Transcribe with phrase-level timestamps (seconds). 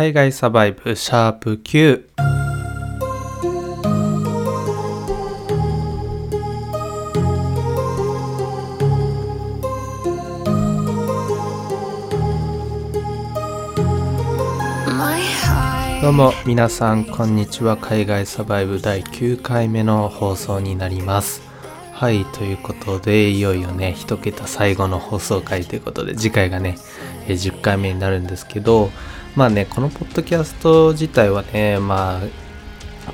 [0.00, 2.08] 海外サバイブシャープ Q
[16.00, 17.76] どうも皆さんこんにちは。
[17.76, 21.42] 海外サバイブ第9回目の放送になります。
[21.92, 26.78] はいということでいよいよね1桁最後の放送回ということで次回がね
[27.26, 28.88] 10回目になるんですけど
[29.36, 32.20] まあねこのポッドキャスト自体はねまあ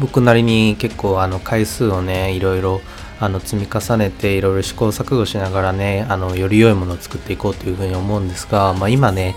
[0.00, 2.80] 僕なりに結構あの回数をねいろいろ
[3.18, 9.34] あの積み重ねていろいろ試行錯誤しながらねあのより良いものを作っていこうというふうに思うんですが、まあ、今ね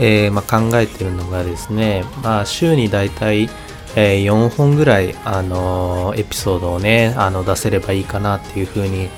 [0.00, 3.48] えー、まあ、考えてるのがですね、まあ、週にだいたい、
[3.94, 9.08] えー、4本ぐらい、あのー、エピソードをねあの出せればいいかなっていうふうに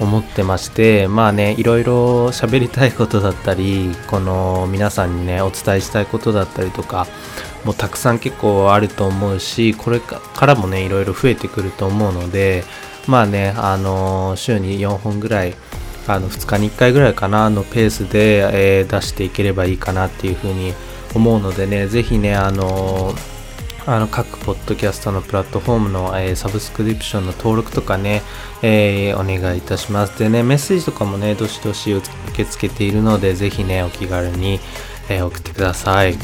[0.00, 7.06] 思ってましてまあねいろいろ喋りたいことだったりこの皆さんにねお伝えしたいことだったりとか
[7.64, 12.64] もうたくさん結構あると思うしこれからもねいろいろ増えてくると思うので
[13.06, 15.54] まあねあの週に4本ぐらい
[16.06, 20.74] あの2日に1回ぐらいかなのペースで、えー、出していければいいかなっていうふうに
[21.14, 23.14] 思うのでね、ぜひね、あの
[23.86, 28.22] あの各ポッドキャストのプラットフォームの、えー、サブスクリプションの登録とかね、
[28.62, 30.18] えー、お願いいたします。
[30.18, 34.58] でね、メッセージとかもね、どしどし受け付けているので、ぜひね、お気軽に、
[35.10, 36.16] えー、送ってください。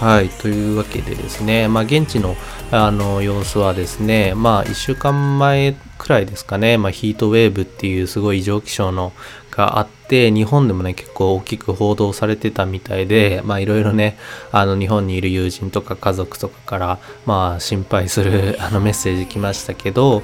[0.00, 2.34] はい、というわけでですね、まあ、現地の
[2.70, 9.12] あの様子はですね、まあ、1週間前くらいですかね、まあ、ヒートウェーブっていうすごい異常気象の
[9.52, 14.16] があって、日本でもね、結構大きく報道されてたみたいで、まあいろいろね、
[14.50, 20.22] あの日本にいる友人とか家族とかから、まあ心配するあのメッセージ来ましたけど、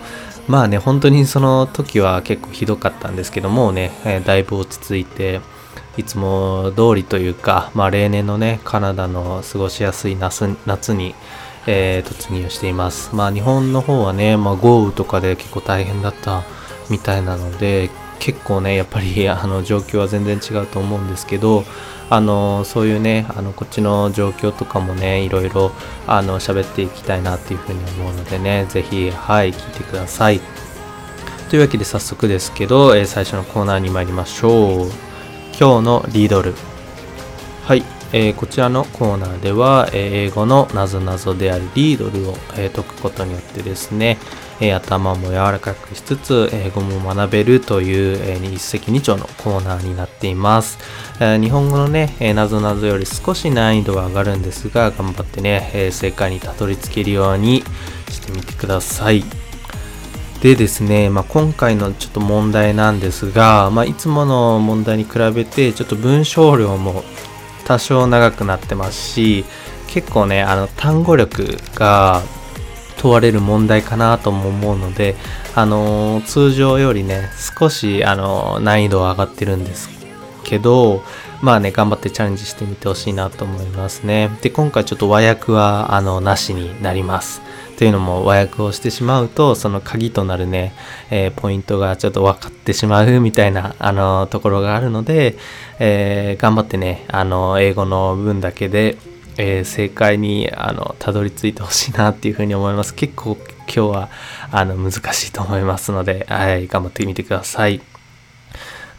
[0.49, 5.41] まあね、本当にその時は結構ひどかったんですけどもうね、え、だいぶ落ち着いて、
[5.99, 11.15] いつも通りというか、まあ例年のね、カナダの過ごしやすい夏夏に、
[11.67, 13.15] えー、突入しています。
[13.15, 16.45] まあ日本の方はね、まあ豪雨とかで結構大変だった
[16.89, 21.65] みたいなので、結構ねやっぱり あの状況は全然違うと思うんですけど
[22.11, 25.73] あのそういうねあのこっちの状況とかもねいろいろ
[26.07, 30.41] あの喋っていきたいなっていうふうに思うのでねぜひはい聞いてください。
[31.49, 34.91] というわけで早速ですけど、えー、最初のコーナーに参りましょう。
[35.59, 36.55] 今日のリードル。
[37.65, 44.19] はい、えー、こちらのコーナーでは、えー、英語のなぞなぞであるリードルを、え解くことによってですね、
[44.61, 50.79] え頭も柔らかくしつつ英語も学べるという、え一石二鳥のコーナーになっています、
[51.21, 57.63] え日本語のね、えなぞなぞより少し難易度は上がるんですが頑張ってね、え正解にたどり着けるように
[58.09, 59.25] してみてください。
[60.41, 67.03] でですね、まあ、今回のちょっと問題なんですが、まあ、いつもの問題に比べてちょっと文章量も
[67.65, 69.45] 多少長くなってますし
[69.89, 72.23] 結構ねあの単語力が
[72.99, 75.17] 問われる問題かなとも思うので、
[75.55, 79.89] あのー、通常よりね、少し、あのー、難易度は上がってるんです
[80.45, 81.03] けど、
[81.41, 84.31] まあね、頑張ってチャレンジしてみてほしいなと思いますね。
[84.43, 87.41] で、今回ちょっと和訳は、あの、なしになります。
[87.79, 90.73] というのも和訳をしてしまうと、その鍵となるね、
[91.11, 95.37] えー、ポイントがちょっと分かってしまうみたいな、あの、ところがあるので、
[95.79, 98.99] えー、頑張ってね、あの、英語の文だけで、
[99.39, 102.95] えー、正解にあのたどり着いてほしいなっていうふうに思います。
[102.95, 104.09] 結構今日は
[104.51, 107.81] あの難しいと思いますので、はい、頑張ってみてください。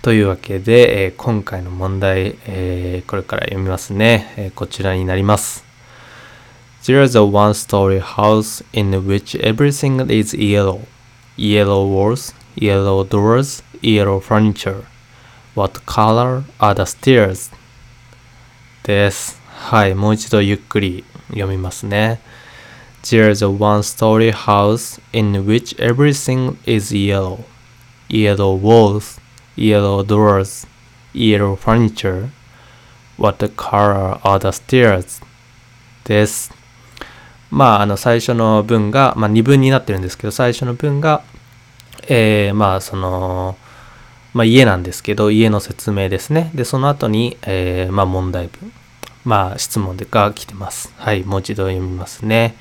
[0.02, 5.66] というわけで、えー、今回の問題、えー、これから読みますね、えー、こちらになります。
[6.84, 10.80] There is a one-story house in which everything is yellow.
[11.36, 14.84] Yellow walls, yellow doors, yellow furniture.
[15.56, 17.52] What color are the stairs?
[18.84, 19.39] です。
[19.60, 22.20] はい、もう一度ゆっくり読みますね。
[23.04, 27.44] There's a one-story house in which everything is yellow.
[28.10, 29.22] Yellow walls,
[29.56, 30.68] yellow doors,
[31.14, 32.30] yellow furniture.
[33.18, 35.22] What color are the stairs?
[36.04, 36.52] です。
[37.52, 41.22] まあ、あの、最初の文が、まあ、二文になってるんですけど、最初の文が、
[42.08, 43.56] えー、まあ、その、
[44.34, 46.50] まあ、家なんですけど、家の説明ですね。
[46.56, 48.72] で、その後に、えー、まあ、問題文。
[49.24, 50.94] まあ質問が来てます。
[50.98, 52.56] はい、もう一度読みますね。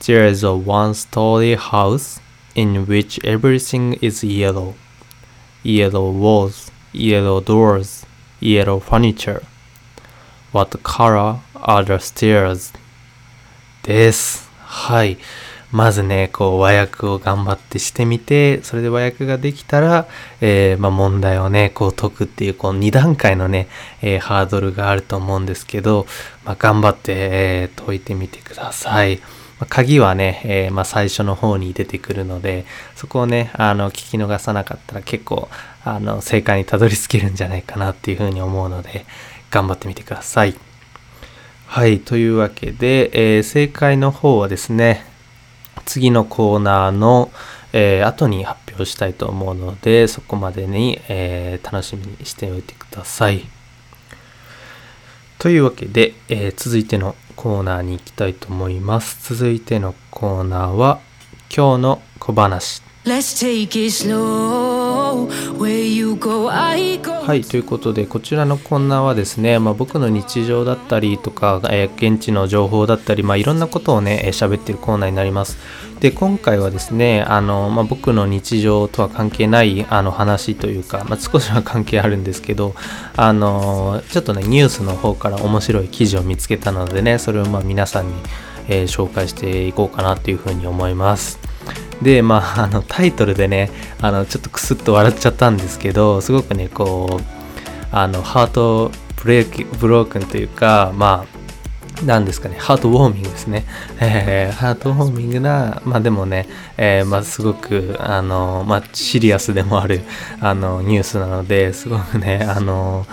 [0.00, 2.20] There is a one-story house
[2.54, 4.74] in which everything is yellow.
[5.64, 8.06] Yellow walls, yellow doors,
[8.40, 9.42] yellow furniture.
[10.52, 12.72] What color are the stairs?
[13.82, 14.48] です。
[14.60, 15.18] はい。
[15.72, 20.06] まずね、こう和訳を頑張ってしてみて、それで和訳ができたら、
[20.40, 23.68] えー、まあ、問題をね、こう解くっていう、こう2段階のね、
[24.00, 26.06] えー、ハードルがあると思うんですけど、
[26.44, 29.16] まあ、頑張って、えー、解いてみてください。
[29.58, 32.64] まあ、鍵はね、えまあ、最初の方に出てくるので、
[32.94, 35.48] そこをね、あの、聞き逃さなかったら結構、
[35.82, 39.06] あの、正解にたどり着けるんじゃないかなっていうふうに思うので、
[39.50, 40.54] 頑張ってみてください。
[41.66, 45.15] はい、というわけで、え正解の方はですね、
[45.84, 47.30] 次のコーナーの、
[47.72, 53.44] えー、後に発表したいと思うので、そこまでに、えー、楽しみにしておいてください。
[55.38, 59.34] というわけで、えー、続いてのコーナーに行きたいと思います。
[59.34, 61.00] 続いてのコーナーは、
[61.54, 62.82] 今日の小話。
[67.26, 75.58] はい、ということで、こちらのコーナーはですね、まあ、僕の日常だったりとか、えー、現地の情報だったり、まあ、いろんなことをね、喋ってるコーナーになります。
[76.00, 82.74] で、今回はですね、あの、まあ、僕の日常とは関係ないあの話というか、まあ、少しは関係あるんですけど、
[83.16, 88.14] あの、ちょっとね、ニュースの方から面白い記事を見つけたのでね、それをまあ皆さんに、
[88.68, 91.38] えー、紹介していこうかなというふうに思います。
[92.02, 93.70] で、まあ、 あの、タイトルでね、
[94.00, 97.24] あの、ちょっとクスッと笑っちゃったんですけど、すごくね、こう、
[97.92, 98.90] あの、ハート
[99.22, 101.36] ブレーキ、ブロークンというか、まあ、
[102.04, 103.64] なんですかね、ハートウォーミングですね。
[104.00, 106.46] えー、ハートウォーミングな、まあでもね、
[106.76, 110.02] えー、まあすごく、あの、まあシリアスでもある、
[110.40, 113.06] あの、ニュースなので、すごくね、あの、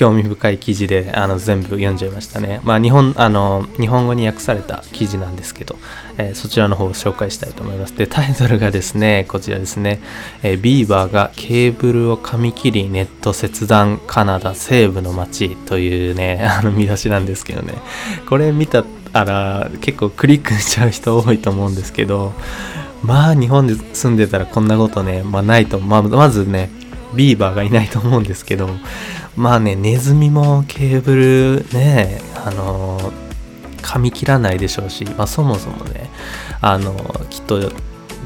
[0.00, 2.62] 興味深い記事であの全部読んじゃいましたね。
[2.64, 5.76] まあ日本あの日本語に訳された記事なんですけど、
[6.16, 7.94] えー、そちらの方を紹介したいと思います。
[7.94, 10.00] で、タイトルがですね、こちらですね、
[10.42, 17.74] えー、ビーバーがケーブルを噛み切りネット切断カナダ西部の街というね、 あの見出しなんですけどね、
[18.26, 22.32] これ見たら結構クリックしちゃう人多いと思うんですけど、
[23.02, 26.70] まあ日本で住んでたらこんなことね、まあないと、まあ、まずね、
[27.14, 28.70] ビーバーがいないと思うんですけど、
[29.36, 33.12] まあね、ネズミもケーブルね、あの
[33.82, 36.10] 噛み切らないでしょうし、まあそもそもね、
[36.60, 36.94] あの
[37.30, 37.72] きっと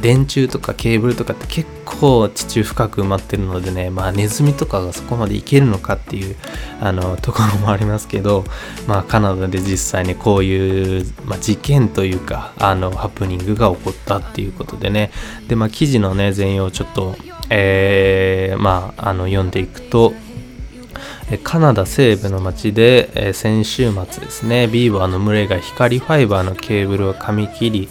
[0.00, 6.36] 電柱とかケーブルとかって結構地中深く埋まってるのでね、まあネズミとかがそこまでいけるのかっていう
[6.80, 8.44] あのところもありますけど、
[8.86, 15.10] まあカナダで実際にこういう、まあ、事件というか、あのハプニングが起こったっていうことでね、
[15.48, 17.14] でまあ記事のね全容をちょっと、
[17.48, 20.12] えー、まああの読んでいくと、
[21.42, 27.88] カナダ西部の町で、先週末ですね、ビーバーの群れが光ファイバーのケーブルを噛み切り、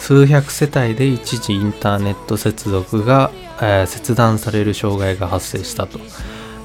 [0.00, 3.30] 数百世帯で一時インターネット接続が、
[3.60, 6.00] えー、切断される障害が発生したと。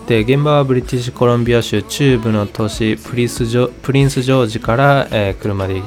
[0.08, 5.82] で現場はブリティッシュコロンビア州中部の都市プリスジョプリンスジョージから、えー、車で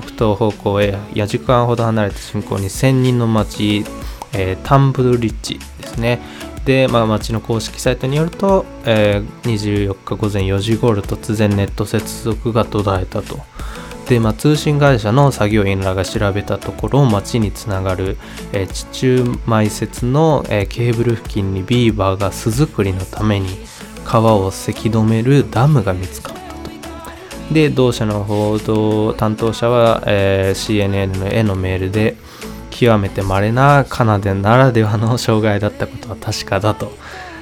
[0.00, 3.84] 北東方向へ4時間ほど離れた進行に1000人の町、
[4.32, 6.20] えー、タンブルリッジですね。
[6.68, 13.38] で、まあ、町の公式サイトによると、えー、24日午前4時頃突然ネット接続が途絶えたと。
[14.06, 18.18] で、まあ、通信会社の作業員らが調べたところ町につながる、
[18.52, 23.48] えー、地中埋設の、えー、ケーブル付近にビーバーが巣作りのために
[24.04, 26.70] 川をせき止めるダムが見つかったと。
[27.50, 32.18] で同社の報道担当者は、えー、CNN のへのメールで
[32.78, 36.92] 極めて稀なカナダならではの障害だったことは確かだと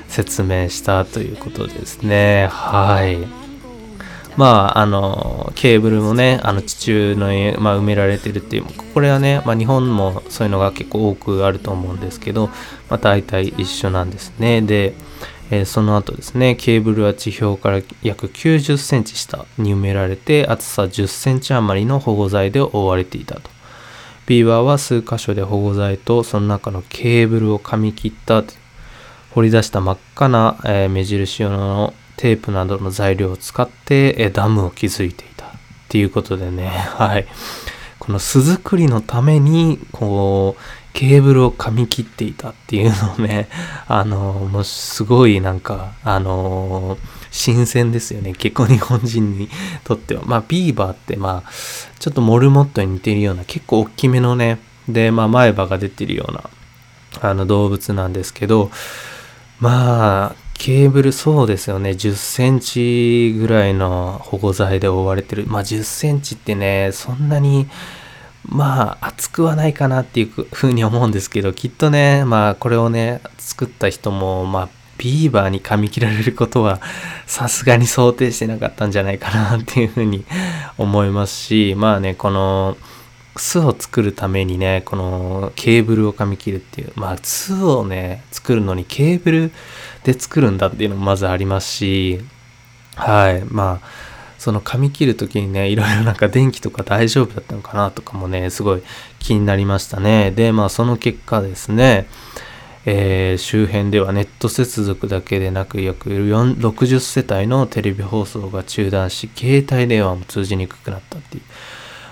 [0.08, 2.48] 説明したということですね。
[2.50, 3.18] はい。
[4.38, 7.26] まあ、あの、ケーブルもね、あの地中の、
[7.60, 12.46] まあ、埋められてるっていう、これはね、まあ、日本もそういうのが結構多くあると思うんですけど、
[12.88, 14.62] まあ、大体一緒なんですね。
[14.62, 14.94] で、
[15.50, 23.55] えー、その後ですね、ケーブルは地表から約90センチ下に埋められて、厚さ10センチ余りの保護材で覆われていたと。
[24.26, 28.42] ビーバーは数箇所で保護剤とその中のケーブルを噛み切った
[29.30, 35.50] 掘り出した真っ赤な、えー、目印用のテープなどの材料を使って、えー、ダムを築いていたっ
[35.88, 37.26] ていうことでね、 はい。
[37.98, 43.48] この巣作りのために、こう、ケーブルを噛み切っていたっていうのをね、
[43.86, 46.96] あの、もうすごいなんか、あの
[47.36, 48.32] 新鮮ですよね。
[48.32, 49.48] 結構日本人に
[49.84, 50.22] とっては。
[50.24, 51.50] まあ、ビーバーってまあ、
[51.98, 56.50] ちょっとモルモットに似てるような結構大きめのね、で、まあ、前歯が出てるような、
[57.20, 58.70] あの動物なんですけど、
[59.60, 61.90] まあ、ケーブルそうですよね。
[61.90, 65.44] 10センチぐらいの保護材で覆われてる。
[65.46, 67.68] まあ10センチってね、そんなに、
[68.42, 76.80] まあ厚くはないかなっていうふうに思うんですけど、きっとね、まあこれをね、作った人も、まあビーバーに噛み切られることは
[77.26, 80.24] さすがに想定してなかったんじゃないかなっていうふうに
[80.78, 82.76] 思いますし、まあね、この
[83.36, 89.52] 巣を作るためにね、このケーブルを噛み切るっていう、まあ巣をね、作るのにケーブル
[90.04, 92.20] で作るんだっていうのもまずありますし、
[92.94, 93.88] はい、まあ、
[94.38, 98.82] その噛み切る時にね、いろいろなんか電気とか大丈夫だったのかなとかもね、すごい
[99.18, 100.30] 気になりましたね。
[100.30, 102.06] で、まあその結果ですね、
[102.88, 111.42] えー、周辺ではネット接続だけでなく約60世帯のテレビ放送が中断し携帯電話も通じにくくなったっていう。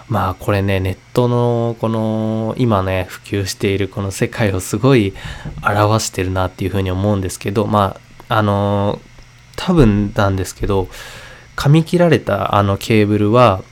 [0.08, 5.14] まあこれねネットのこの今ね普及しているこの世界をすごい
[5.62, 7.96] 表してるなっていうふうに思うんですけどま
[8.28, 9.00] ああの
[9.56, 10.88] 多分なんですけど
[11.56, 13.62] 噛み切られたあのケーブルは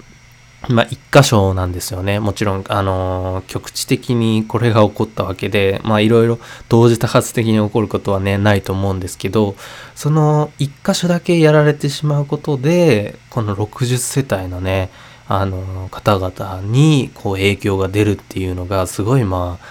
[0.69, 2.21] まあ、一箇所なんですよね。
[2.21, 6.39] もちろん、あのー、局地的にこれが起こったわけで、まあ、いろいろ
[6.69, 9.57] 同時多発的に起こることはね、ないと思うんですけど、
[9.97, 14.91] その一箇所だけやられてしまうことで、この60世帯のね、
[15.27, 19.67] あのー、方々に、こう、影響が出るっていうのが、すごい、まあ、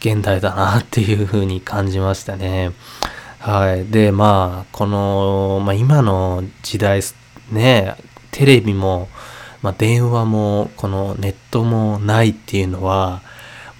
[0.00, 2.70] 現代だなっていうふうに感じましたね。
[3.40, 3.86] はい。
[3.86, 7.00] で、まあ、この、まあ、今の時代、
[7.50, 7.96] ね、
[8.30, 9.08] テレビも、
[9.66, 13.20] まあ、電話もこのネットもないっていうのは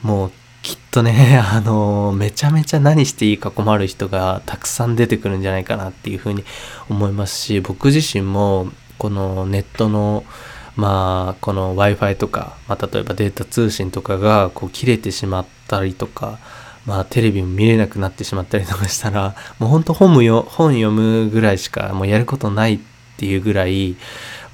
[0.03, 6.43] もうきっとね あのめちゃめちゃ何していいか困る人がたくさん出てくるんじゃないかなっていうふうに
[6.89, 8.67] 思いますし僕自身も
[8.99, 10.25] このネットの
[10.75, 16.41] まあこの Wi-Fi とか、まあ、例えばデータ通信とかがこう切れてしまったりとか
[16.85, 23.97] まあテレビも見れなくなってしまったりとかしたらもうほんと本よ本読むぐらいしかもうやることないっていうぐらい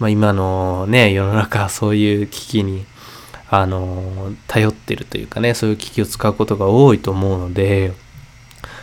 [0.02, 2.85] まあ、今のね、世の中そういう危機に、
[3.49, 7.92] あの、頼ってるというかね、そういう機器を使うことが多いと思うので、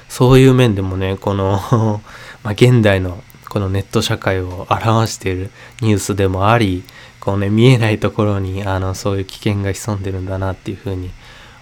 [0.08, 2.02] そういう面でもね、この
[2.42, 6.86] ま、現代のこのネット社会を表しているニュースでもあり、
[7.20, 11.12] こうね、見えないところに、あの、そういう危険が潜んでるんだなっていうふうに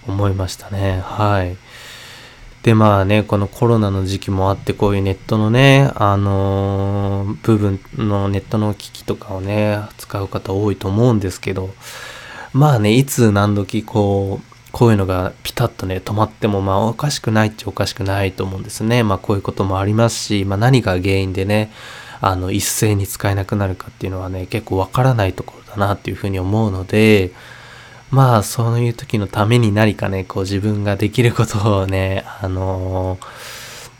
[0.07, 1.01] 思いましたね。
[1.03, 1.57] はい。
[2.67, 11.69] で、まあね、このコロナの時期もあって、こういうネットのね、あのー、部分のネットの機器とかをね、使う方多いと思うんですけど、
[12.51, 19.01] まあね、いつ何時こう、こういうのがピタッとね、止まっても、まあおかしくないっちゃおかしくないと思うんですね。
[19.01, 21.71] まあこういうこともありますし、まあ何が原因でね、
[22.19, 27.31] あの、一斉に使えなくなるかっていうのはね、結構わからないところだなっていうふうに思うので、
[28.09, 33.25] まあ、そういう時のために何かね、こう自分ができることをね、あのー、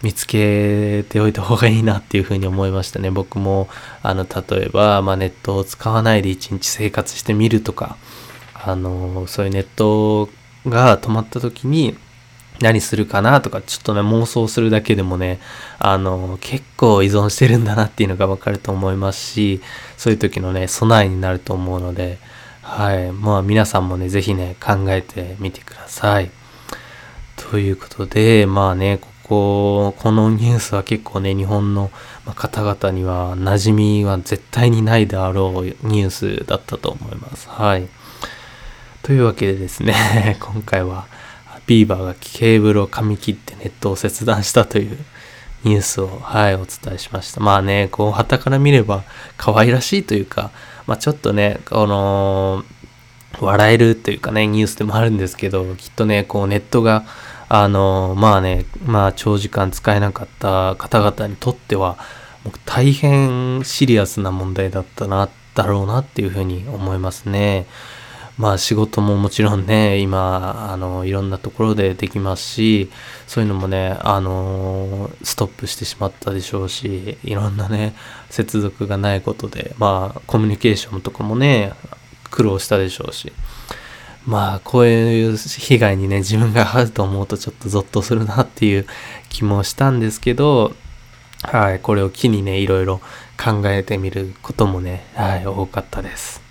[0.04, 3.12] 見つけておいた方がいいなっていうふうに思いましたね。
[3.12, 3.68] 僕も、
[4.04, 7.98] あの、例えば、まあ、ネットを使わないで一日生活してみるとか、
[8.54, 10.30] あのー、そういうネット
[10.70, 11.98] が止まった時に、
[12.60, 15.40] 何するかなとか、ちょっとね、妄想するだけでもね、
[15.80, 19.62] あの、結構依存してるんだなっていうのがわかると思いますし、
[19.98, 22.18] そういう時のね、備えになると思うので、
[22.68, 23.12] はい。
[23.14, 26.30] まあ皆さんもね、ぜひね、考えてみてください。
[27.38, 31.90] ということで、まあね、ここ、このニュースは結構ね、日本の
[32.36, 37.48] 方々には馴染みは絶対にないであろうニュースだったと思います。
[37.48, 37.88] はい。
[39.02, 41.08] というわけでですね、 今回は
[41.68, 44.98] ビーバーがケーブルを噛み切ってネットを切断したという
[45.68, 47.42] ニュースを、はい、お伝えしました。
[47.42, 49.04] まあね、こう、旗から見れば
[49.38, 50.52] 可愛らしいというか、
[50.86, 52.64] まあちょっとね、この、
[53.40, 57.04] 笑えるというかね、ニュースでもあるんですけど、きっとね、こうネットが、
[57.50, 61.98] あの、まあね、まあ長時間使えなかった方々にとっては、
[62.66, 67.66] 大変シリアスな問題だったな、だろうなっていうふうに思いますね。
[68.38, 72.92] まあ仕事ももちろんね、今、あの、いろんなところでできますし、
[73.26, 77.96] そういうのもね、あの、ストップしてしまったでしょうし、いろんなね、
[78.30, 81.74] 接続がないことで、まあコミュニケーションとかもね、
[82.30, 83.34] 苦労したでしょうし、
[84.28, 88.86] まあこういう被害にね、自分が遭うと思うとちょっとゾッとするなっていう
[89.30, 90.76] 気もしたんですけど、
[91.42, 93.00] はい、これを機にね、いろいろ
[93.44, 96.47] 考えてみることもね、はい、多かったです。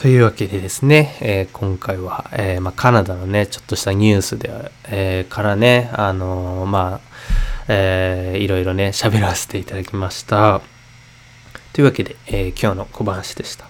[0.00, 4.50] というわけでですね、えー、今回は、えー、まあ、カナダのね、ちょっとしたニュースで、
[4.88, 10.62] えー、からね、あのまあ、えいろいろね、喋らせていただきました。
[11.74, 13.66] というわけで、え今日の小話でした。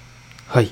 [0.47, 0.71] はい。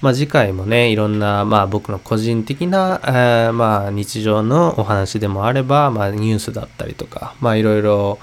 [0.00, 8.20] まあ、次回もね、いろんな、まあ、僕の個人的な、えまあ、日常のお話でもあれば、まあ、ニュースだったりとか、まあ、いろいろ、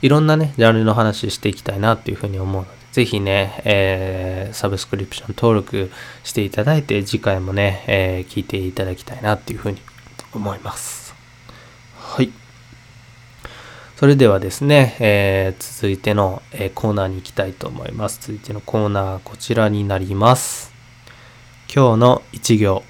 [0.00, 5.90] いろんなね、ジャンルの話していきたいなっていうふうに思うので、ぜひね、えー、サブスクリプション登録
[6.22, 9.78] していただいて、次回もね、えー、聞いていただきたいなっていうふうに
[10.32, 11.12] 思います。
[11.98, 12.30] はい。
[13.96, 18.20] それではですね、えー、続いての、えコーナーに行きたいと思います。
[18.20, 20.72] 続いてのコーナーは、こちらになります。
[21.66, 22.84] 今日の一行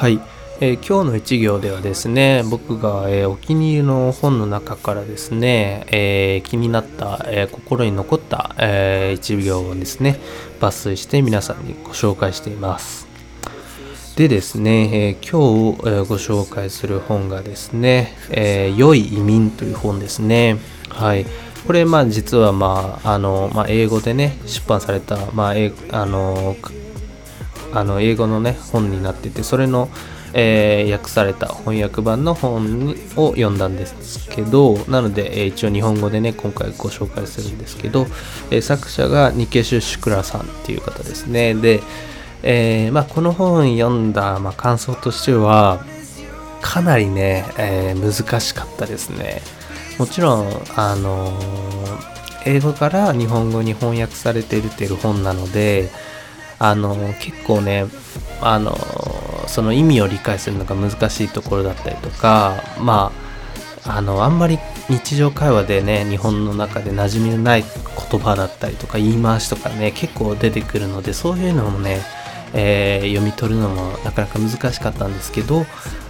[0.00, 0.20] はい、
[0.62, 10.20] えー、今日の一行ではですね僕が、えー、お気に入りの本の中からですね、えー、気になった、え心に残った、え一行をですね
[10.60, 13.08] 抜粋して皆さんにご紹介しています。
[14.16, 15.22] でですね、え今
[15.72, 20.58] 日、えご紹介する本がですね、え良い移民という本ですね。
[20.90, 21.24] はい。
[21.66, 26.54] これまあ実はまああの、まあ、英語でね出版された、まあ、えあの
[27.72, 29.88] あの英語のね本になっててそれの、
[30.32, 38.06] えー、訳された翻訳版の本を読んだんですけどなので、えー、一応日本語でね今回ご紹介するんですけど、
[38.50, 41.54] えー、作者がニケシュ・シュクラさんっていう方ですね。
[41.54, 41.80] で、
[42.42, 45.84] えまあ、この本読んだ、まあ、感想としては
[46.62, 49.42] かなりね、え難しかったですね。
[49.98, 51.38] もちろんあの
[52.46, 55.90] 英語から日本語に翻訳されているっていう本なので
[56.60, 57.86] あの結構ね
[58.42, 58.76] あの
[59.48, 63.10] その意味を理解するのが難しいところだったりとかま
[63.86, 64.58] ああのあんまり
[64.90, 67.64] 日常会話でね日本の中で馴染みのない
[68.10, 72.00] 言葉だったりとか言い回しとかね結構出てくるのでそういうのもね、
[72.52, 75.64] えー、読み取るのもなかなか難しかったんですけど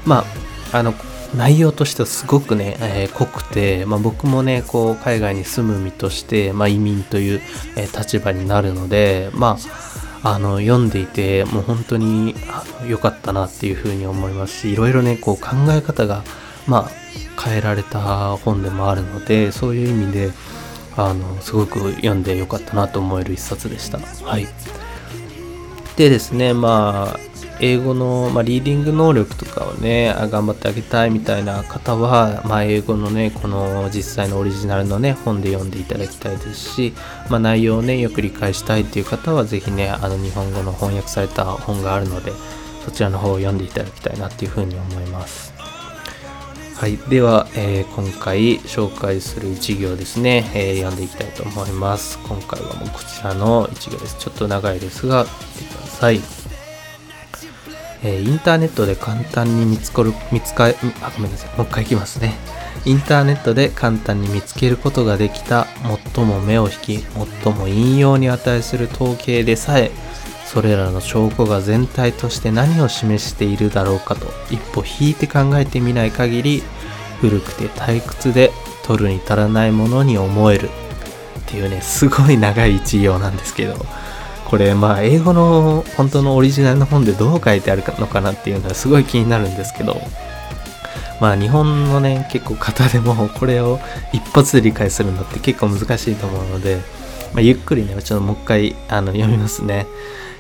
[0.05, 0.25] ま
[0.73, 0.95] ああの
[1.37, 7.41] 内容としてはすごくね、えー、濃くて、まあ、僕もねこう海外に住む身として、まあ、移民という、
[7.77, 9.90] えー、立場になるのでまあ
[10.23, 12.35] あの読んでいてもう本当に
[12.87, 16.23] 良かったなっていうふうに思いますしいろいろねこう考え方が
[16.67, 16.91] まあ
[17.43, 20.31] 変えられた本でもあるのでそういう意味で
[20.97, 23.99] あのすごく読んで良かったなと思える一冊でした。
[23.99, 24.47] はい、
[25.97, 27.30] でですねまあ
[27.61, 36.95] 英語の、まあ、リーディング能力とかをね頑張ってあげたいみたいな方は、まあ、英語のねこの実際のオリジナルのね本で読んでいただきたいですし、
[37.29, 42.33] まあ、内容をねよく理解したいっていう方は是非ねあの日本語の翻訳された本があるので
[42.85, 45.53] そちらの方を読んでいただきたいなっていうふうに思います。
[46.81, 52.19] はい、では、えー、今回紹介する一行ですね、えー、読んでいきたいと思います。
[52.27, 54.17] 今回はもうこちらの一行です。
[54.19, 55.27] ちょっと長いですが、
[55.61, 56.50] 見てください。
[58.03, 60.73] えー、インターネットで簡単に見つかる、見つか、あ、
[61.17, 61.57] ごめんなさい。
[61.57, 62.35] もう一回いきますね。
[62.85, 65.67] インターネットで簡単に見つけることができた、
[66.15, 67.07] 最も目を引き、
[67.45, 69.91] 最も引用に値する統計でさえ、
[70.53, 76.65] それらの証拠が全体として何を示しているだろうかと一歩引いて考えてみない限り
[77.21, 78.51] 古くて退屈で
[78.83, 83.77] 取るに足らないものに思えるっていうねすごい長い一行なんですけど
[84.51, 89.97] これまあ英語の本当のオリジナルの本でどう書いてあるのかなっていうのはすごい気になるんですけど
[91.21, 93.79] まあ日本のね結構方でも これを
[94.13, 96.81] 一発で理解するのって結構難しいと思うので、
[97.33, 99.87] まあ、ゆっくりねちょっともう一回あの読みますね。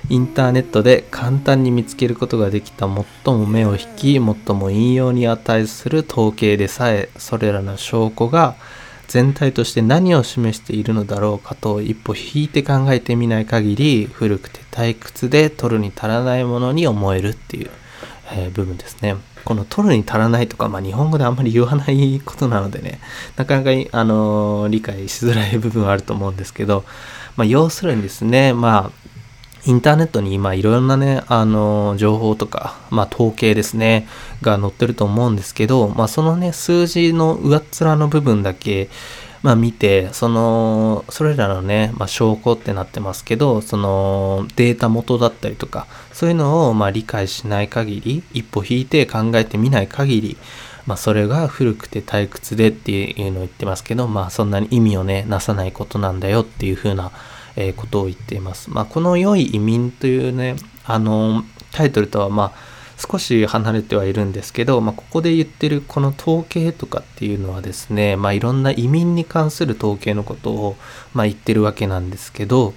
[0.09, 2.89] インターネットで簡単に見つけることができた
[3.25, 8.57] 最も目を引き最も引用に値する統計でさえそれらの証拠が
[9.11, 17.71] 全体として何を示しているのだろうかと一歩引いて考えてみない限り古くて退屈で取るに足らないものに思えるっていう、
[18.33, 19.17] えー、部分ですね。
[19.45, 23.01] この取るに足らないとか、まあ、日本語であんまり言わないことなのでね、
[23.35, 26.85] なかなか、あのー、理解しづらい部分はあると思うんですけど、
[27.37, 29.00] まあ、要するにですね、まあ、
[29.67, 34.07] インターネットに今いろんなね、あの、情報とか、まあ統計ですね、
[34.41, 38.89] が載ってると思うんですけど、まあそのね、数字の上っ面の部分だけ、
[39.43, 50.37] まあ見て、その、それらのね、まあ証拠ってなってますけど、そのデータ元だったりとか、そういうのをまあ理解しない限り、一歩引いて考えてみない限り、
[50.87, 57.11] まあそれが古くて退屈でっていうのを言ってますけど、まあそんなに意味をね、なさないことなんだよっていう風な、
[57.57, 58.71] え、ことを言っています。
[58.71, 62.53] まあ、この良い移民というね、あの、タイトルとはま、
[63.01, 70.77] 少し離れてはいるんですけど、まあ、ここで言ってるこの統計とかっていうのはですね、まあ、いろんな移民に関する統計のことを、
[71.15, 72.75] ま、言ってるわけなんですけど、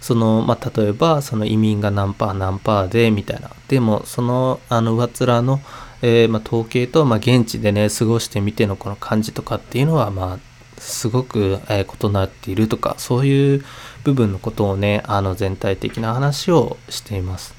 [0.00, 3.50] その、まあ、例えば、その移民が何パー何パーで、みたいな。
[3.68, 5.60] でも、その、あの、上面の、
[6.02, 10.47] えー、まあ、統計と、まあ、現地でね、過ごしてみてのこの感じとかっていうのは、まあ、
[10.80, 13.64] すごく、え異なっているとかそういう
[14.04, 17.54] 部分のことをねあの全体的な話をしています。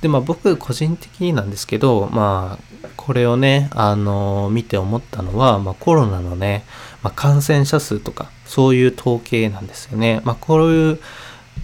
[0.00, 6.64] でまあ僕個人的になんですけどまあこれをねあの見て思ったのは、まあ、コロナのね、
[7.02, 10.20] まあ、感染者数とかそういう統計なんですよね。
[10.24, 10.98] まあこういう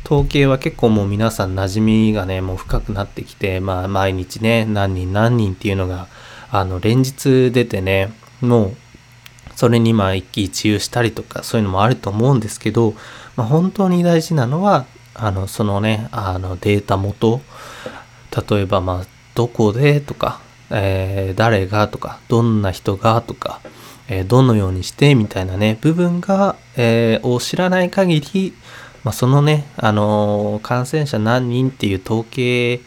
[0.05, 6.09] 統計は結構もう皆さん馴染みがねもう深くなってきてまあ毎日ね何人何人っていうのが
[6.51, 8.77] あの連日出てねもう
[9.61, 12.94] それにまあ一喜一憂したりとかそういうのもあると思うんですけど、
[13.37, 17.42] まあ、本当に大事なのはあのそのねあのデータ元。
[18.49, 23.61] 例えばまあどこでとか、えー、誰がとかどんな人がとか、
[24.09, 28.55] えー、どのようにしてみたいなね部分が、えー、を知らない限り、
[29.05, 32.81] まあ、そのね、あの感染者何人っていう統計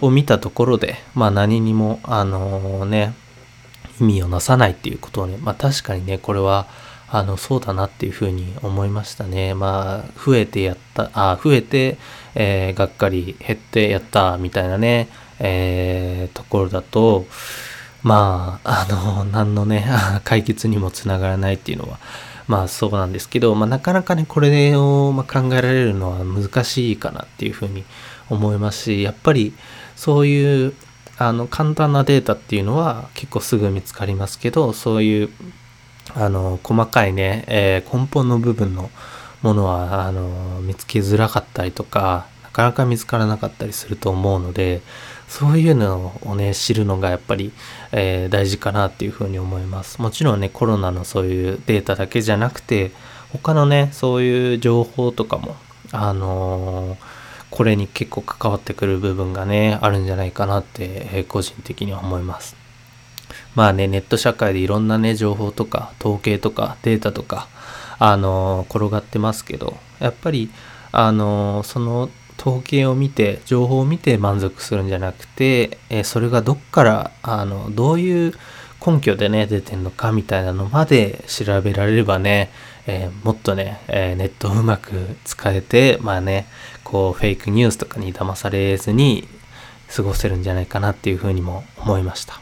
[0.00, 3.14] を見たところで、まあ、何にも、あのね
[4.02, 6.66] 意味をなさないっていうことをね、まあ確かにね、これは、
[7.08, 9.54] あの、そうだなっていうふうに思いましたね。
[9.54, 11.98] まあ、増えてやった、あ、増えて、
[12.34, 17.26] えー、がっかり減ってやったみたいなね、えー、ところだと、
[18.02, 19.86] まあ、あの、何のね、
[20.24, 21.98] 解決にもつながらないっていうのは、
[22.48, 27.84] まあそうなんですけど、まあなかなかね、これを考えられるのは難しいかなっていうふうに
[28.30, 29.54] 思いますし、やっぱり
[29.96, 30.74] そういう
[31.28, 35.30] あの簡単なデータっていうのは結構すぐ見つかりますけどそういう
[36.14, 38.90] あの細かいね、えー、根本の部分の
[39.42, 44.82] ものはあの見つけづらかったりとかなかなか見つからなかったりすると思うので
[45.28, 47.52] そういうのをね知るのがやっぱり、
[47.92, 50.02] えー、大事かなっていうふうに思います。
[50.02, 52.90] もちろんねコロナのそういうデータだけじゃなくて
[53.32, 55.56] 他のねそういう情報とかも
[55.92, 57.11] あのー
[57.52, 62.56] これに結構関わってくる部分がね、あるんじゃないかなって、個人的には思います。
[63.54, 67.48] まあね、ネット社会でいろんなね、情報とか、統計とか、データとか、
[67.98, 70.50] あの転がってますけど、やっぱり、
[70.92, 78.34] あのその統計を見て、情報を見て満足するんじゃなくて、えそれがどっから、あの、どういう
[78.84, 82.50] 根拠でね、出てんのかみたいなのまで調べられればね、
[82.86, 86.46] えー、もっとね、えー、ネットをうまく使えて、まあね、
[86.92, 89.26] こうフェイクニュースとかに騙されずに
[89.88, 92.38] 過ごせるんじゃないかなっていうふうにも思いました。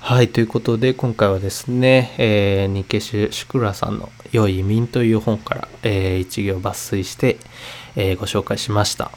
[0.00, 7.38] はい、ということで今回はですね、えー、ニケシュ・シュクラさんの「良い移民」という本から、えー、一行抜粋して、
[7.96, 9.10] えー、ご紹介しました。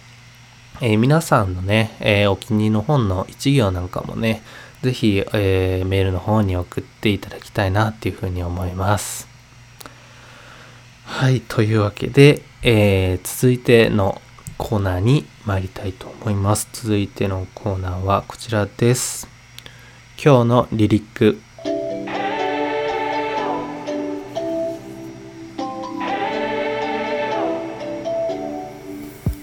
[0.80, 4.42] えー、皆さんのね、えー、お気に入りの本の一行なんかもね、
[4.84, 9.28] ぜひ、えー、メールの方に送っていただきたいなっていうふうに思います。
[11.04, 14.22] はい、というわけで、えー、続いての
[14.58, 16.70] コーナーに参りたいと思います。
[16.72, 19.28] 続いてのコーナーはこちらです。
[20.24, 21.42] 今日のリリック。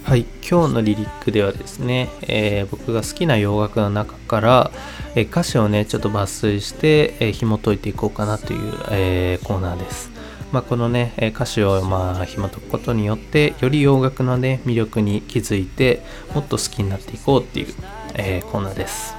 [0.04, 4.70] はい、今日のリリックではですね、えー、僕が好きな洋楽の中から、
[5.16, 10.17] えー、歌詞をね、ちょっと抜粋して、えー、紐解いていこうかなという、えコーナーです。
[10.52, 16.02] まあ、このね歌詞をまあ紐解くことによってより洋楽のね魅力に気づいて
[16.34, 17.74] もっと好きになっていこうっていう、
[18.14, 19.14] えー、コーナーです。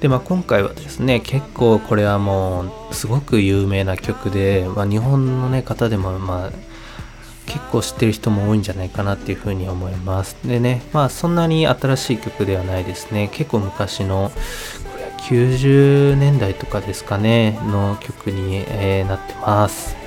[0.00, 6.52] でまあ今回はですね結構これはもうすごく有名な曲で、まあ、日本の、ね、方でもまあ
[7.46, 10.36] 結構知ってる人も多いんじゃないかなっていうふうに思います。
[10.44, 13.30] でねまあそんなに新しい曲ではないですね。
[13.32, 14.32] 結構昔の
[15.28, 20.03] 90年代とかですかねの曲に、えー、なってます。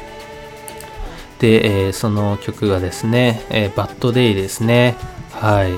[1.39, 4.95] で、えー、その曲がですね、えー、バッドデイですね。
[5.31, 5.73] はい。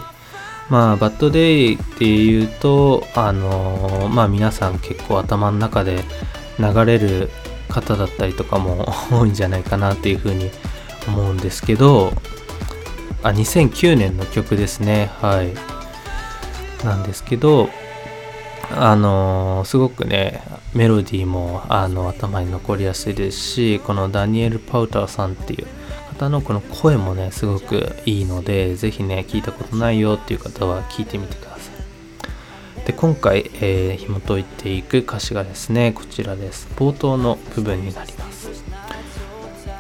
[0.69, 6.03] まあ、バッドデイっていうと、あのー、まあ皆さん結構頭の中で
[6.59, 7.29] 流れる
[7.69, 10.51] 方だったりとかも 多いんじゃないかなっていうふうに
[11.07, 12.13] 思うんですけど、
[13.23, 15.11] あ、2009年の曲ですね。
[15.21, 15.53] はい。
[16.85, 17.69] なんですけど、
[18.71, 25.67] あのー、すごくね、メロディーもあの頭に残りやすいですし、このダニエル・パウターさんっていう
[26.19, 31.71] 方のこの声もね、すごくいいので、ぜひね、聞いたことないよっていう方は聞いてみてくださ
[32.83, 32.85] い。
[32.85, 36.67] で、今回、えー、紐解いていく歌詞がですね、こちらです。
[36.75, 38.49] 冒頭の部分になります。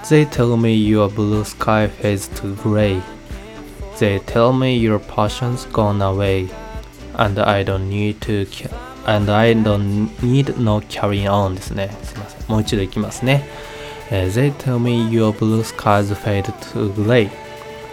[0.05, 3.01] They tell me your blue sky fades to gray.
[3.99, 6.49] They tell me your passion's gone away.
[7.19, 8.47] And I don't need to
[9.05, 11.89] and I don't need no carry on ですね。
[12.01, 12.47] すいません。
[12.47, 13.45] もう一度いきますね。
[14.09, 17.29] Uh, they tell me your blue skies fade to gray.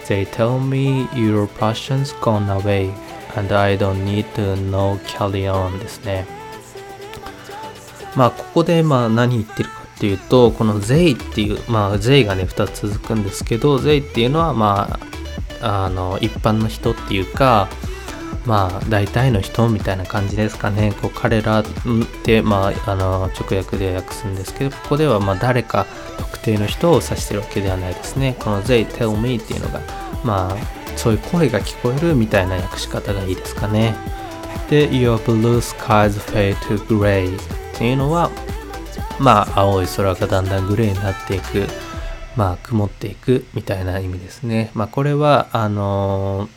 [0.06, 2.90] They tell me your passion's gone away.
[3.36, 6.24] And I don't need to no carry on ですね。
[8.14, 14.98] まあ、ここでまあ何言ってるかっていうと、この they っていう、まあ they がね、2つ続くんですけど、they っていうのはま
[15.60, 17.68] あ、あの、一般の人っていうか、
[18.46, 20.94] まあ大体の人みたいな感じですかね。
[21.02, 21.64] こう彼らっ
[22.24, 28.36] て、まあ、あの直訳で訳すんですけどここではまあ誰か特定の人を指してるわけではないですね。
[28.38, 29.80] この They tell me っていうのが
[30.24, 30.56] まあ
[30.96, 33.94] そういう声が聞こえるみたいな訳し方がいいですかね。
[34.70, 37.40] で Your blue skies fade to gray っ
[37.74, 38.30] ていうのは
[39.18, 41.66] まあ青い空がだんだんグレーになっていく
[42.36, 44.70] まあ曇っていくみたいな意味ですね。
[44.74, 46.48] まあこれはあの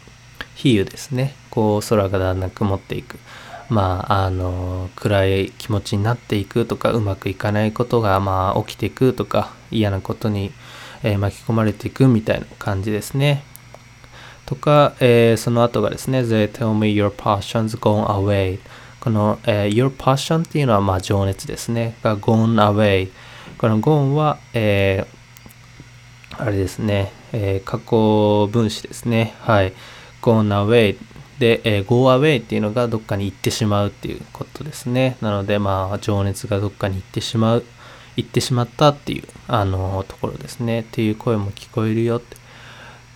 [0.55, 1.35] 比喩ですね。
[1.59, 3.19] こう空がだんだん曇っていく。
[3.67, 10.53] まああの暗い気持ちになっていくとかうまくいかないことがまあ起きていくとか嫌なことに、
[11.03, 13.43] えー、巻き込まれていくみたいな感じですね。
[14.45, 18.59] とか、えー、その後がですね They tell me your passion's gone away
[19.01, 21.97] この、えー、your passion っていうのはまあ情熱ですね。
[22.01, 23.09] が gone away
[23.57, 29.35] この gone は、えー、あれですね、え、過去分詞ですね。
[29.41, 29.73] はい。
[30.21, 30.97] gone away
[31.39, 35.17] で、えー、go away っていうのがどっかに行ってしまうっていうことですね。
[35.21, 37.63] なので、まあ、情熱がどっかに行ってしまう、
[38.17, 40.81] 行ってしまったっていう、あのー、ところですね。
[40.81, 42.35] っていう声も聞こえるよって。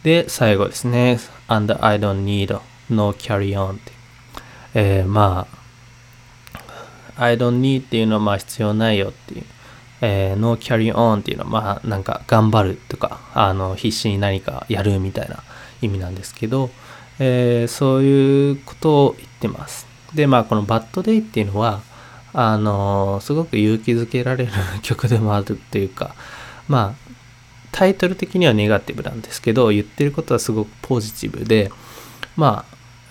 [0.04, 1.20] で、最後ですね。
[1.48, 2.58] and I don't need
[2.90, 3.92] no carry on って。
[4.74, 5.64] えー、まあ、
[7.18, 9.44] I don't need っていうのはまあ必要ないよっていう。
[10.02, 15.44] えー、no carry on っていうのはまあなんか頑張るとか、あの、必死に何かやるみたいな
[15.82, 16.70] 意味なんですけど、
[17.20, 19.88] えー、そういうことを言ってます。
[20.14, 21.82] で、まあこのバッドデイっていうのは、
[22.34, 26.16] あのすごく勇気づけられる曲でもあるっていうか、
[26.68, 27.04] まあ
[27.72, 31.72] タイトル的にはネガティブなんですけど、言ってることはすごくポジティブで、
[32.36, 32.66] ま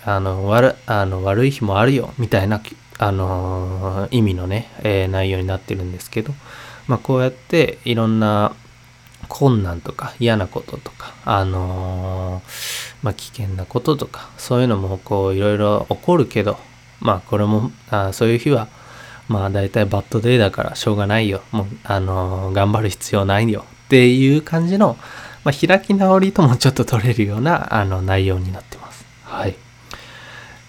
[0.04, 2.60] あ、あの悪あの悪い日もあるよみたいな、
[2.98, 6.32] あの意味のね、えー、内容になってるんですけど、
[6.86, 8.54] まあこうやっていろんな
[9.28, 12.42] 困難とか嫌なこととか、あのー、
[13.02, 16.58] まあ、危険なこととか、そういうのもこういろいろ起こるけど、
[17.00, 18.68] まあこれも、あそういう日は、
[19.28, 21.42] まあ大体バッドデイだからしょうがないよ。
[21.50, 24.96] もう、あのー、頑張る必要ないよっていう感じの、
[25.44, 29.04] まあ、開き直りともちょっと取れるようなあの内容になってます。
[29.24, 29.56] はい。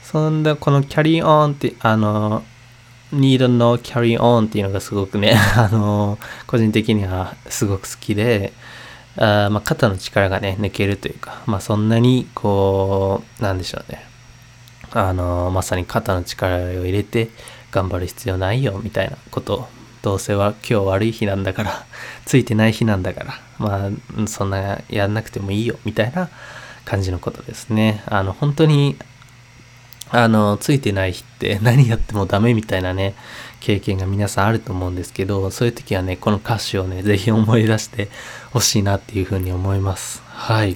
[0.02, 2.44] そんで、このキャリーオンって、あの、
[3.14, 6.18] need no carry on っていうのがすごくね、 あの
[6.48, 8.54] 個人的にはすごく好きで、
[9.18, 14.14] あまあ、肩の力がね、抜けるというか、まあ、そんなに、こう、なんでしょうね。
[14.96, 17.30] あのまさに肩の力を入れて
[17.72, 19.68] 頑張る必要ないよ、みたいなこと
[20.04, 21.86] どうせは今日悪い日なんだから、
[22.26, 26.30] ついてない日なんだから、まあ、そんなやんなくてもいいよ、みたいな
[26.86, 28.04] 感じのことですね。
[28.06, 28.98] あの、本当に
[30.12, 33.16] あの、ついてない日って何やってもダメみたいなね、
[33.64, 38.10] 経験が皆さんあると思うんですけど、そういう時はね、この歌詞をね、ぜひ思い出して
[38.52, 40.22] ほしいなっていうふうに思います。
[40.28, 40.76] はい。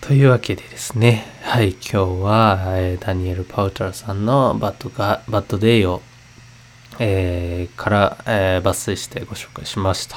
[0.00, 6.02] というわけでですね、はい、今日は、えー、ダニエル・パウターさんのバッドがバッドデイを、
[6.98, 10.16] えー、から、えー、抜粋してご紹介しました。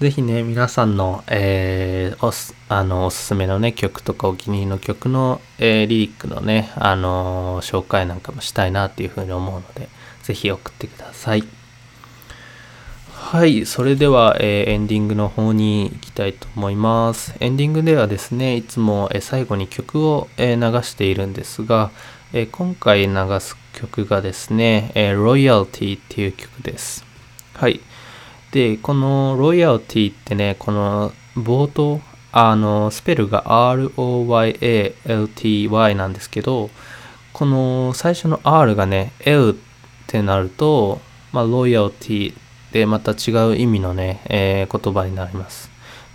[0.00, 9.88] ぜひね、皆さんの、えー、おす、あの、おすすめのね、曲とかお気に入りの曲の、えー、リリックのね、あのー、紹介なんかもしたいなっていうふうに思うので、
[10.22, 11.44] ぜひ送ってください。
[13.12, 17.34] はい、それでは、えー、エンディングの方に行きたいと思います。
[17.40, 21.90] エンディングではですね、いつも、え最後に曲を、え流しているんですが、
[22.32, 27.04] え今回流す曲がですね、え Royalty っていう曲です。
[27.54, 27.80] はい。
[28.50, 32.00] で、このロイヤルティってね、この冒頭、
[32.32, 33.94] あの、スペルが ROYALTY
[35.94, 36.70] なんですけど、
[37.32, 39.54] この最初の R がね、L っ
[40.06, 41.00] てなると、
[41.32, 42.34] まあ、ロイヤルティ
[42.72, 45.70] でまた違う意味のね、えー、言葉になります。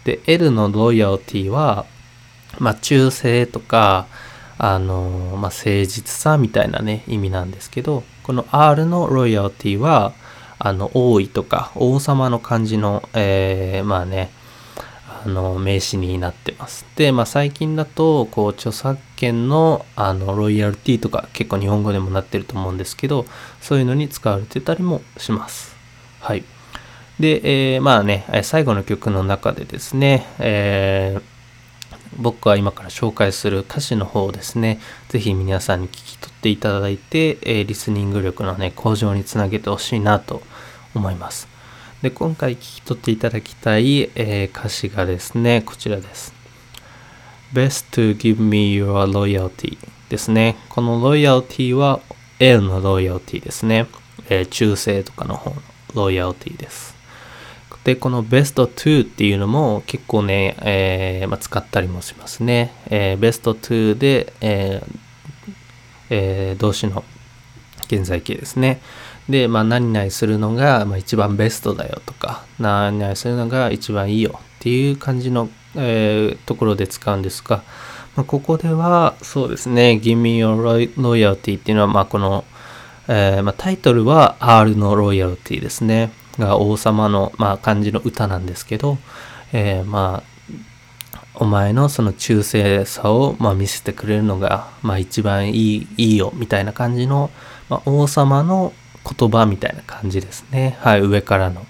[0.05, 1.85] で、L のロイヤルティは、
[2.59, 4.07] まあ、忠誠とか、
[4.57, 10.13] あの、まあ、誠実さみたいなね、意味なんですけど、この R のロイヤルティは、
[10.59, 14.31] あの、王位とか王様の感じの、えー、まあね、
[15.27, 16.85] の、名詞になってます。
[16.95, 23.25] で、まあ最近だと、こう、著作権の、あの、ロイヤルティとか結構日本語でもなってると思うんですけど、
[23.61, 25.75] そういうのに使われてたりもします。
[26.19, 26.43] はい。
[27.19, 31.21] で、えー、まあね、最後の曲の中でですね、えー、
[32.17, 40.41] 僕は今から紹介する歌詞の方をですね、ぜひ皆さんに聞き取っていただいて、えー、リスニング力のね、向上につなげてほしいなと
[40.93, 41.56] 思います。
[42.01, 46.31] で、今回聞き取っていただきたい、えー、歌詞がですね、こちらです。
[47.53, 50.57] Best to give me your loyalty ですね。
[50.69, 52.01] この loyalty は
[52.37, 53.87] L の loyalty ですね。
[54.29, 55.61] えー、忠誠とかの方の
[55.93, 56.95] loyalty です。
[57.83, 62.73] で、この best to っていうのも結構ね、えーまあ、使ったりもしますね。
[62.91, 65.53] えー、best to で、えー
[66.11, 67.03] えー、動詞の
[67.87, 68.81] 現在形ですね。
[69.29, 77.63] で、まあ、何々するのが、ま、一番ベストだよとか、何々するのが一番いいよっていう感じの、えー、ところで使うんですが、
[78.15, 82.45] まあ、ここでは、そうですね、give me your loyalty っていうのは、まあ、この、
[83.07, 86.11] えー、まあ、タイトルは R のロイヤルティですね。
[86.39, 88.97] が王様の、まあ、感じの歌なんですけど、
[89.53, 90.37] えー、まあ、
[91.35, 97.29] お前のその忠誠さを、まあ、見せてくれるのが、まあ、一番いい、いいよ、みたいな感じの、
[97.69, 98.73] まあ、王様の
[99.07, 100.77] 言葉みたいな感じですね。
[100.81, 101.65] はい、上からの。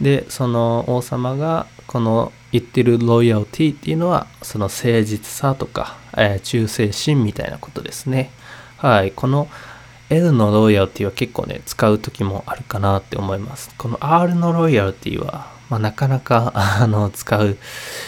[0.00, 8.30] で、その王様が、この言ってるロイヤルティっていうのは、その誠実さとか、えー、忠誠心みたいなことですね。
[8.78, 9.48] はい、この
[10.08, 13.74] L のロイヤルティは結構ね、使う時もあるかなって思います。
[13.76, 17.56] この R のロイヤルティは、まあ、なかなか、 あの、使う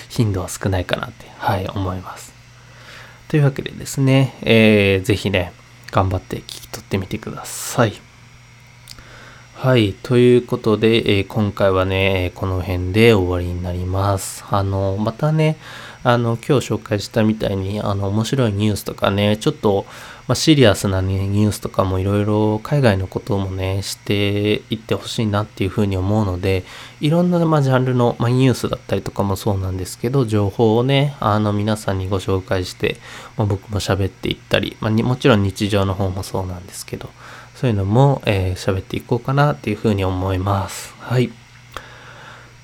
[0.08, 2.32] 頻度は少ないかなって、はい、思います。
[3.28, 5.52] というわけでですね、えー、ぜひね、
[5.90, 8.07] 頑張って聞き取ってみてください。
[9.60, 9.92] はい。
[9.92, 14.44] ということで、えー、今回はね、この辺で終わりになります。
[14.50, 15.56] あの、またね、
[16.04, 19.84] あの、今日紹介したみたいに、あの、面白いニュースとかね、ちょっと、
[20.28, 26.62] まあ、シリアスな、ね、ニュースとかもいろいろ海外のこともね、していってほしいなっていうふうに思うので、
[27.00, 32.98] いろんな、まあ、ジャンルの、まあ、ニュースだったりとかもそうなんですけど、情報をね、あの、皆さんにご紹介して、
[33.36, 37.10] まあ、僕も喋っていったり、まあ、もちろん日常の方もそうなんですけど、
[37.58, 40.94] そういうのも、えー、喋っていこうかなっていうふうに思います。
[41.00, 41.32] はい。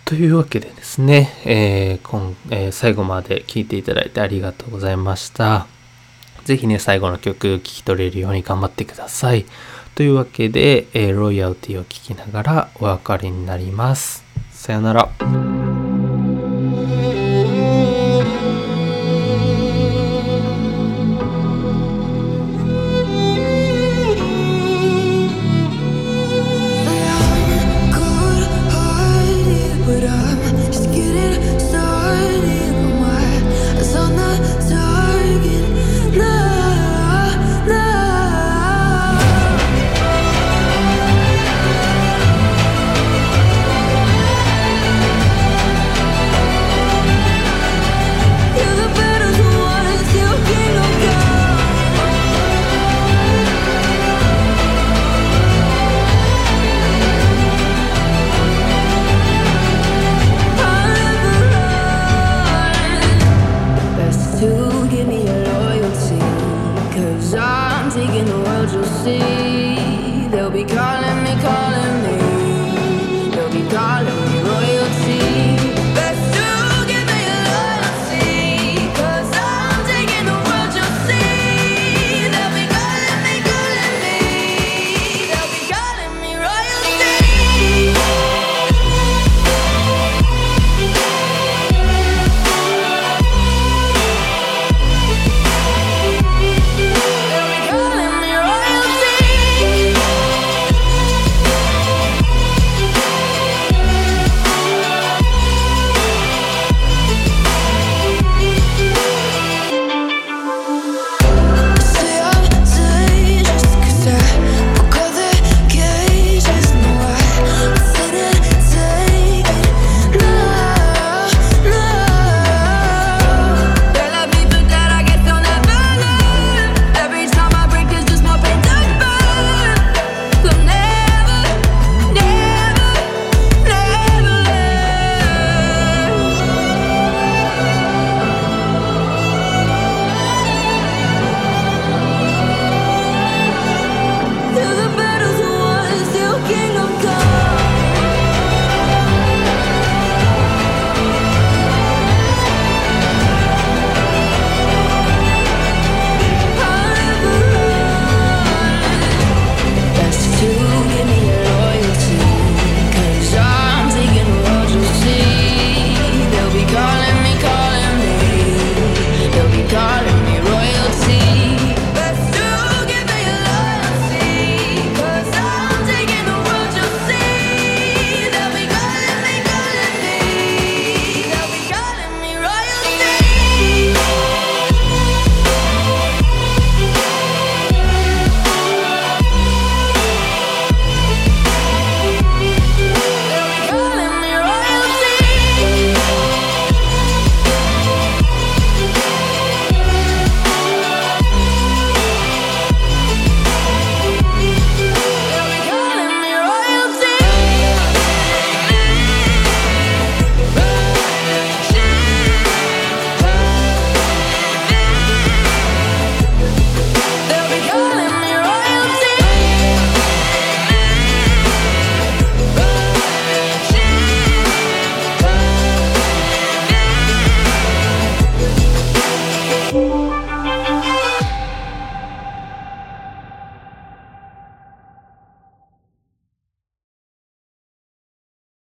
[0.04, 5.66] というわけでですね、えー今えー、最後まで聴いていただいてありがとうございました。
[6.44, 9.46] ぜひね、最後の曲聴き取れるように頑張ってください。
[9.96, 14.22] というわけで、えー、ロイヤルティを聴きながらお別れになります。
[14.52, 15.63] さよなら。